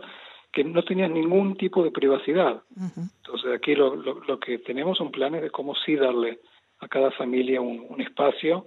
que 0.54 0.62
no 0.64 0.82
tenían 0.84 1.12
ningún 1.12 1.56
tipo 1.56 1.82
de 1.82 1.90
privacidad. 1.90 2.62
Entonces 2.96 3.52
aquí 3.54 3.75
lo, 3.75 3.96
lo, 3.96 4.38
que 4.38 4.58
tenemos 4.58 4.96
son 4.96 5.11
planes 5.11 5.42
de 5.42 5.50
cómo 5.50 5.75
sí 5.75 5.96
darle 5.96 6.38
a 6.78 6.87
cada 6.87 7.11
familia 7.11 7.61
un, 7.61 8.00
espacio 8.00 8.66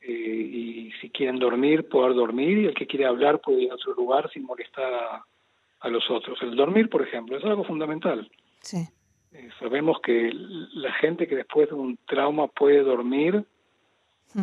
eh, 0.00 0.10
y 0.10 0.92
si 1.00 1.10
quieren 1.10 1.38
dormir, 1.38 1.88
poder 1.88 2.14
dormir 2.14 2.58
y 2.58 2.66
el 2.66 2.74
que 2.74 2.86
quiere 2.86 3.06
hablar 3.06 3.40
puede 3.40 3.62
ir 3.62 3.70
a 3.70 3.76
otro 3.76 3.94
lugar 3.94 4.28
sin 4.32 4.44
molestar 4.44 4.92
a, 4.92 5.88
los 5.88 6.10
otros. 6.10 6.36
El 6.42 6.56
dormir, 6.56 6.90
por 6.90 7.02
ejemplo, 7.02 7.38
es 7.38 7.44
algo 7.44 7.64
fundamental. 7.64 8.28
Sí. 8.60 8.86
Eh, 9.32 9.48
sabemos 9.58 9.98
que 10.02 10.30
la 10.34 10.92
gente 10.94 11.26
que 11.26 11.36
después 11.36 11.68
de 11.68 11.74
un 11.74 11.96
trauma 12.06 12.48
puede 12.48 12.82
dormir 12.82 13.44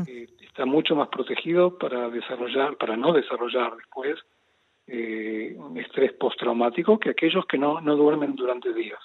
eh, 0.08 0.28
está 0.40 0.66
mucho 0.66 0.96
más 0.96 1.10
protegido 1.10 1.78
para 1.78 2.10
desarrollar, 2.10 2.78
para 2.78 2.98
no 2.98 3.14
desarrollar 3.14 3.76
después 3.76 4.16
un 4.88 5.78
estrés 5.78 6.14
postraumático 6.14 6.98
que 6.98 7.10
aquellos 7.10 7.46
que 7.46 7.58
no, 7.58 7.82
no 7.82 7.96
duermen 7.96 8.36
durante 8.36 8.74
días. 8.74 9.00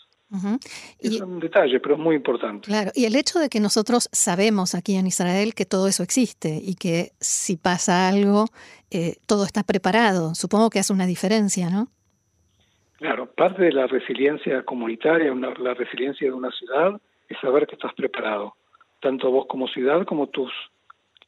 Es 0.98 1.20
un 1.20 1.40
detalle, 1.40 1.78
pero 1.80 1.96
es 1.96 2.00
muy 2.00 2.16
importante. 2.16 2.66
Claro, 2.66 2.90
y 2.94 3.04
el 3.04 3.16
hecho 3.16 3.38
de 3.38 3.50
que 3.50 3.60
nosotros 3.60 4.08
sabemos 4.12 4.74
aquí 4.74 4.96
en 4.96 5.06
Israel 5.06 5.52
que 5.54 5.66
todo 5.66 5.88
eso 5.88 6.02
existe 6.02 6.58
y 6.62 6.74
que 6.74 7.10
si 7.20 7.56
pasa 7.56 8.08
algo, 8.08 8.46
eh, 8.90 9.16
todo 9.26 9.44
está 9.44 9.62
preparado, 9.62 10.34
supongo 10.34 10.70
que 10.70 10.78
hace 10.78 10.92
una 10.92 11.06
diferencia, 11.06 11.68
¿no? 11.68 11.88
Claro, 12.96 13.26
parte 13.26 13.62
de 13.62 13.72
la 13.72 13.86
resiliencia 13.86 14.62
comunitaria, 14.62 15.34
la 15.34 15.74
resiliencia 15.74 16.28
de 16.28 16.32
una 16.32 16.50
ciudad, 16.52 17.00
es 17.28 17.36
saber 17.40 17.66
que 17.66 17.74
estás 17.74 17.92
preparado, 17.94 18.54
tanto 19.00 19.30
vos 19.30 19.46
como 19.48 19.68
ciudad 19.68 20.06
como 20.06 20.28
tus, 20.28 20.52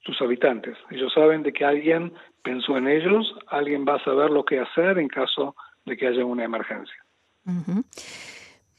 tus 0.02 0.18
habitantes. 0.23 0.78
Ellos 0.90 1.12
saben 1.12 1.42
de 1.42 1.52
que 1.52 1.64
alguien 1.64 2.12
pensó 2.44 2.76
en 2.76 2.86
ellos, 2.86 3.34
alguien 3.48 3.84
va 3.88 3.96
a 3.96 4.04
saber 4.04 4.30
lo 4.30 4.44
que 4.44 4.60
hacer 4.60 4.98
en 4.98 5.08
caso 5.08 5.56
de 5.84 5.96
que 5.96 6.06
haya 6.06 6.24
una 6.24 6.44
emergencia. 6.44 6.94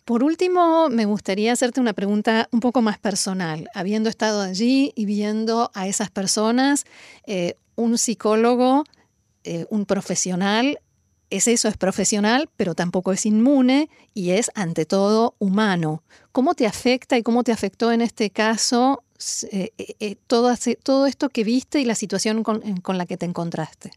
Por 0.05 0.23
último, 0.23 0.87
me 0.89 1.05
gustaría 1.05 1.51
hacerte 1.51 1.81
una 1.81 1.93
pregunta 1.93 2.47
un 2.51 2.59
poco 2.59 2.81
más 2.81 2.99
personal. 2.99 3.67
Habiendo 3.73 4.07
estado 4.07 4.41
allí 4.41 4.93
y 4.95 5.05
viendo 5.05 5.71
a 5.73 5.87
esas 5.87 6.11
personas, 6.11 6.85
eh, 7.25 7.55
un 7.75 7.97
psicólogo, 7.97 8.83
eh, 9.43 9.65
un 9.69 9.85
profesional, 9.85 10.79
es 11.31 11.47
eso, 11.47 11.67
es 11.67 11.77
profesional, 11.77 12.49
pero 12.55 12.75
tampoco 12.75 13.11
es 13.11 13.25
inmune 13.25 13.89
y 14.13 14.31
es 14.31 14.51
ante 14.53 14.85
todo 14.85 15.35
humano. 15.39 16.03
¿Cómo 16.31 16.53
te 16.53 16.67
afecta 16.67 17.17
y 17.17 17.23
cómo 17.23 17.43
te 17.43 17.51
afectó 17.51 17.91
en 17.91 18.01
este 18.01 18.29
caso 18.29 19.03
eh, 19.51 20.15
todo, 20.27 20.53
todo, 20.83 21.05
esto 21.05 21.29
que 21.29 21.43
viste 21.43 21.79
y 21.79 21.85
la 21.85 21.95
situación 21.95 22.43
con, 22.43 22.97
la 22.97 23.05
que 23.05 23.17
te 23.17 23.25
encontraste? 23.25 23.91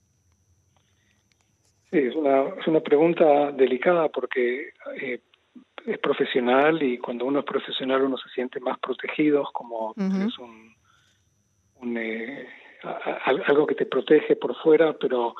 Sí, 1.91 1.99
es 1.99 2.15
una, 2.15 2.43
es 2.61 2.67
una 2.67 2.81
pregunta 2.81 3.51
delicada 3.53 4.09
porque 4.09 4.73
es 5.87 5.99
profesional 5.99 6.83
y 6.83 6.99
cuando 6.99 7.25
uno 7.25 7.41
es 7.41 7.45
profesional 7.45 8.03
uno 8.03 8.17
se 8.19 8.29
siente 8.31 8.61
más 8.61 8.79
protegido, 8.79 9.49
como 9.53 9.95
es 9.97 10.39
un, 10.39 11.97
eh, 11.97 12.47
algo 13.47 13.67
que 13.67 13.75
te 13.75 13.87
protege 13.87 14.37
por 14.37 14.55
fuera, 14.57 14.93
pero 14.99 15.35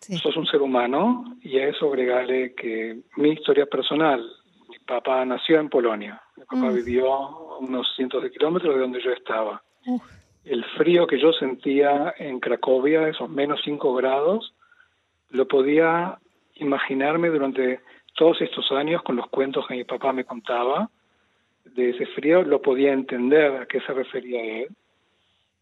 sos 0.00 0.36
un 0.36 0.46
ser 0.46 0.60
humano 0.60 1.36
y 1.42 1.58
a 1.58 1.68
eso 1.68 1.88
agregarle 1.88 2.54
que 2.54 3.02
mi 3.16 3.30
historia 3.30 3.66
personal, 3.66 4.28
papá 4.82 5.24
nació 5.24 5.58
en 5.58 5.68
Polonia, 5.68 6.20
mi 6.36 6.44
papá 6.44 6.70
mm. 6.70 6.74
vivió 6.74 7.58
unos 7.58 7.92
cientos 7.94 8.22
de 8.22 8.30
kilómetros 8.30 8.74
de 8.74 8.80
donde 8.80 9.02
yo 9.02 9.10
estaba. 9.12 9.62
el 10.44 10.64
frío 10.76 11.06
que 11.06 11.20
yo 11.20 11.32
sentía 11.32 12.14
en 12.18 12.40
Cracovia, 12.40 13.08
esos 13.08 13.28
menos 13.28 13.60
5 13.64 13.94
grados, 13.94 14.54
lo 15.30 15.48
podía 15.48 16.18
imaginarme 16.56 17.28
durante 17.28 17.80
todos 18.14 18.40
estos 18.40 18.70
años 18.72 19.02
con 19.02 19.16
los 19.16 19.28
cuentos 19.28 19.66
que 19.66 19.74
mi 19.74 19.84
papá 19.84 20.12
me 20.12 20.24
contaba 20.24 20.90
de 21.64 21.90
ese 21.90 22.06
frío, 22.06 22.42
lo 22.42 22.60
podía 22.60 22.92
entender 22.92 23.56
a 23.56 23.66
qué 23.66 23.80
se 23.80 23.92
refería 23.92 24.62
él. 24.62 24.68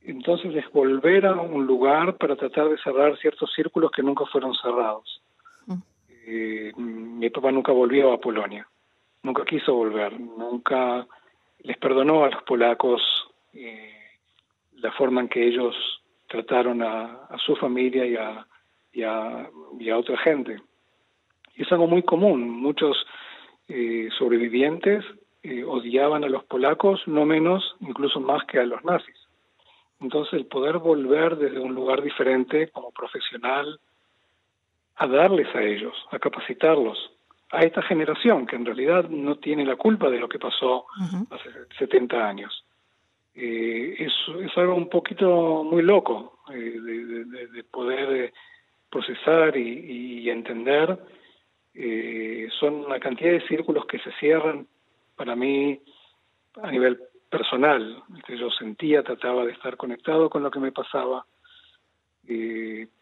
Entonces 0.03 0.55
es 0.57 0.71
volver 0.73 1.27
a 1.27 1.35
un 1.35 1.67
lugar 1.67 2.17
para 2.17 2.37
tratar 2.37 2.71
de 2.71 2.79
cerrar 2.79 3.19
ciertos 3.19 3.53
círculos 3.55 3.91
que 3.91 4.03
nunca 4.03 4.25
fueron 4.27 4.55
cerrados. 4.55 5.23
Mm. 5.67 5.75
Eh, 6.27 6.73
mi 6.77 7.31
papá 7.31 7.53
nunca 7.53 7.73
volvió 7.73 8.13
a 8.13 8.21
Polonia, 8.21 8.67
nunca 9.23 9.45
quiso 9.45 9.75
volver, 9.75 10.19
nunca 10.19 11.07
les 11.61 11.77
perdonó 11.79 12.25
a 12.25 12.31
los 12.31 12.43
polacos 12.45 13.03
eh, 13.53 13.95
la 14.77 14.93
forma 14.93 15.21
en 15.21 15.29
que 15.29 15.47
ellos 15.47 15.75
trataron 16.27 16.83
a, 16.83 17.29
su 17.45 17.57
familia 17.57 18.07
y 18.07 18.17
a, 18.17 18.47
y 18.93 19.91
a, 19.91 19.99
otra 19.99 20.17
gente. 20.19 20.61
Y 21.57 21.63
es 21.63 21.73
algo 21.73 21.87
muy 21.87 22.03
común. 22.03 22.49
Muchos 22.49 23.05
eh, 23.69 24.09
sobrevivientes 24.17 25.05
eh, 25.43 25.65
odiaban 25.65 26.25
a 26.25 26.29
los 26.29 26.45
polacos, 26.45 27.03
no 27.07 27.25
menos, 27.25 27.77
incluso 27.81 28.21
más 28.21 28.45
que 28.45 28.59
a 28.59 28.65
los 28.65 28.85
nazis. 28.85 29.17
Entonces, 30.01 30.35
el 30.35 30.47
poder 30.47 30.79
volver 30.79 31.37
desde 31.37 31.59
un 31.59 31.75
lugar 31.75 32.01
diferente 32.01 32.69
como 32.69 32.91
profesional 32.91 33.81
a 34.97 35.07
darles 35.07 35.55
a 35.55 35.63
ellos, 35.63 35.95
a 36.11 36.19
capacitarlos, 36.19 37.11
a 37.53 37.61
esta 37.63 37.83
generación 37.83 38.47
que 38.47 38.57
en 38.57 38.65
realidad 38.65 39.09
no 39.09 39.37
tiene 39.37 39.65
la 39.65 39.77
culpa 39.77 40.09
de 40.09 40.21
lo 40.21 40.29
que 40.29 40.39
pasó 40.39 40.87
hace 41.31 41.51
70 41.79 42.29
años. 42.29 42.65
Eh, 43.35 43.97
es, 43.99 44.13
es, 44.45 44.57
algo 44.57 44.75
un 44.75 44.89
poquito 44.89 45.65
muy 45.65 45.83
loco 45.83 46.41
eh, 46.53 46.81
de, 46.81 47.47
de, 47.47 47.65
poder 47.65 48.25
eh, 48.25 48.33
procesar 48.91 49.57
y, 49.57 50.23
y 50.23 50.31
entender. 50.31 50.99
Eh, 51.75 52.49
son 52.59 52.85
una 52.87 52.99
cantidad 52.99 53.33
de 53.33 53.47
círculos 53.47 53.87
que 53.87 53.99
se 54.01 54.13
cierran 54.19 54.67
para 55.17 55.37
mí 55.37 55.81
a 56.63 56.71
nivel 56.71 57.01
personal. 57.29 58.03
Que 58.27 58.37
yo 58.37 58.51
sentía, 58.51 59.03
trataba 59.03 59.45
de 59.45 59.53
estar 59.53 59.77
conectado 59.77 60.29
con 60.29 60.43
lo 60.43 60.51
que 60.51 60.61
me 60.61 60.73
pasaba. 60.73 61.25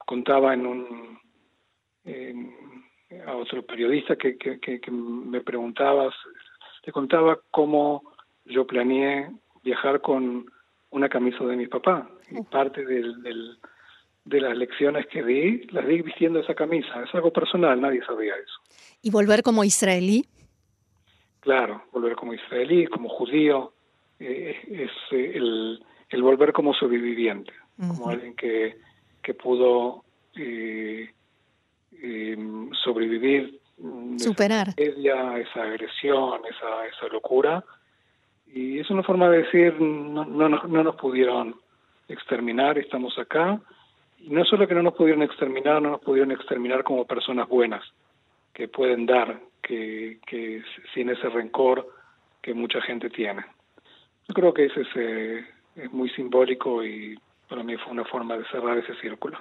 contaba 0.07 0.55
en 0.55 0.67
un 0.67 1.19
a 3.27 3.35
otro 3.37 3.63
periodista 3.65 4.17
que, 4.17 4.37
que, 4.37 4.59
que, 4.61 4.91
me 4.91 5.41
preguntaba, 5.41 6.13
le 6.85 6.93
contaba 6.93 7.39
cómo 7.51 8.03
yo 8.45 8.67
planeé 8.67 9.31
viajar 9.63 10.01
con 10.01 10.47
una 10.91 11.09
camisa 11.09 11.45
de 11.45 11.57
mi 11.57 11.67
papá. 11.67 12.09
Y 12.31 12.43
parte 12.43 12.85
del, 12.85 13.57
de 14.25 14.41
las 14.41 14.57
lecciones 14.57 15.07
que 15.07 15.23
di, 15.23 15.67
las 15.71 15.87
di 15.87 16.03
vistiendo 16.03 16.41
esa 16.41 16.55
camisa. 16.55 17.03
Es 17.03 17.15
algo 17.15 17.33
personal, 17.33 17.81
nadie 17.81 18.05
sabía 18.05 18.35
eso. 18.35 18.61
¿Y 19.01 19.11
volver 19.11 19.43
como 19.43 19.65
israelí? 19.65 20.27
Claro, 21.41 21.85
volver 21.93 22.15
como 22.17 22.35
israelí, 22.35 22.87
como 22.87 23.09
judío, 23.09 23.73
eh, 24.19 24.57
es 24.71 24.91
eh, 25.13 25.33
el, 25.35 25.83
el, 26.11 26.23
volver 26.23 26.53
como 26.53 26.75
sobreviviente, 26.75 27.53
como 27.77 28.11
alguien 28.11 28.35
que, 28.35 28.77
que 29.23 29.35
pudo 29.35 30.05
eh, 30.37 31.09
em, 32.03 32.71
sobrevivir 32.73 33.61
superar 34.17 34.69
esa, 34.77 35.39
esa 35.39 35.63
agresión, 35.63 36.41
esa, 36.51 36.87
esa 36.87 37.09
locura 37.13 37.65
y 38.53 38.79
es 38.79 38.91
una 38.91 39.03
forma 39.03 39.29
de 39.29 39.43
decir, 39.43 39.81
no, 39.81 40.25
no, 40.25 40.49
no 40.49 40.83
nos 40.83 40.97
pudieron 40.97 41.57
exterminar, 42.09 42.79
estamos 42.79 43.19
acá. 43.19 43.61
Y 44.19 44.31
no 44.31 44.45
solo 44.45 44.67
que 44.67 44.75
no 44.75 44.83
nos 44.83 44.95
pudieron 44.95 45.23
exterminar, 45.23 45.83
no 45.83 45.91
nos 45.91 46.01
pudieron 46.01 46.33
exterminar 46.33 46.83
como 46.83 47.07
personas 47.07 47.49
buenas, 47.49 47.85
que 48.53 48.67
pueden 48.69 49.07
dar, 49.07 49.41
que, 49.63 50.19
que 50.27 50.63
sin 50.95 51.11
ese 51.11 51.29
rencor 51.29 51.87
que 52.43 52.55
mucha 52.55 52.81
gente 52.81 53.11
tiene. 53.11 53.45
Yo 54.27 54.35
creo 54.35 54.55
que 54.55 54.67
ese 54.67 54.81
es, 54.81 54.89
eh, 54.97 55.45
es 55.77 55.93
muy 55.93 56.09
simbólico 56.11 56.83
y 56.83 57.19
para 57.49 57.63
mí 57.63 57.77
fue 57.77 57.93
una 57.93 58.05
forma 58.05 58.37
de 58.37 58.45
cerrar 58.47 58.79
ese 58.79 58.95
círculo 58.97 59.39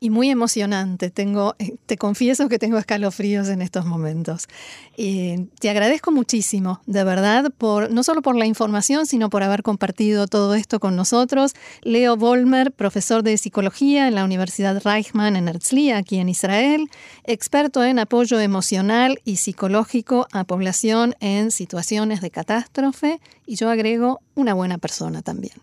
y 0.00 0.08
muy 0.08 0.30
emocionante. 0.30 1.10
Tengo, 1.10 1.54
eh, 1.58 1.76
te 1.84 1.98
confieso 1.98 2.48
que 2.48 2.58
tengo 2.58 2.78
escalofríos 2.78 3.48
en 3.48 3.60
estos 3.60 3.84
momentos. 3.84 4.48
y 4.96 5.46
te 5.60 5.70
agradezco 5.70 6.10
muchísimo, 6.10 6.80
de 6.86 7.04
verdad, 7.04 7.52
por, 7.56 7.90
no 7.90 8.02
solo 8.02 8.22
por 8.22 8.36
la 8.36 8.46
información, 8.46 9.06
sino 9.06 9.30
por 9.30 9.42
haber 9.42 9.62
compartido 9.62 10.26
todo 10.26 10.54
esto 10.54 10.80
con 10.80 10.96
nosotros. 10.96 11.54
Leo 11.82 12.16
Volmer, 12.16 12.72
profesor 12.72 13.22
de 13.22 13.36
psicología 13.36 14.08
en 14.08 14.14
la 14.14 14.24
Universidad 14.24 14.82
Reichman 14.82 15.36
en 15.36 15.48
Herzliya, 15.48 15.98
aquí 15.98 16.18
en 16.18 16.28
Israel, 16.28 16.88
experto 17.24 17.84
en 17.84 17.98
apoyo 17.98 18.40
emocional 18.40 19.20
y 19.24 19.36
psicológico 19.36 20.26
a 20.32 20.44
población 20.44 21.14
en 21.20 21.50
situaciones 21.50 22.20
de 22.20 22.30
catástrofe, 22.30 23.20
y 23.46 23.56
yo 23.56 23.68
agrego 23.68 24.20
una 24.34 24.54
buena 24.54 24.78
persona 24.78 25.22
también. 25.22 25.54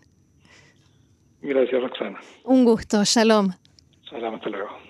Gracias, 1.42 1.80
Roxana. 1.80 2.18
Un 2.44 2.64
gusto. 2.64 3.04
Shalom. 3.04 3.52
Hasta 4.12 4.48
luego. 4.50 4.87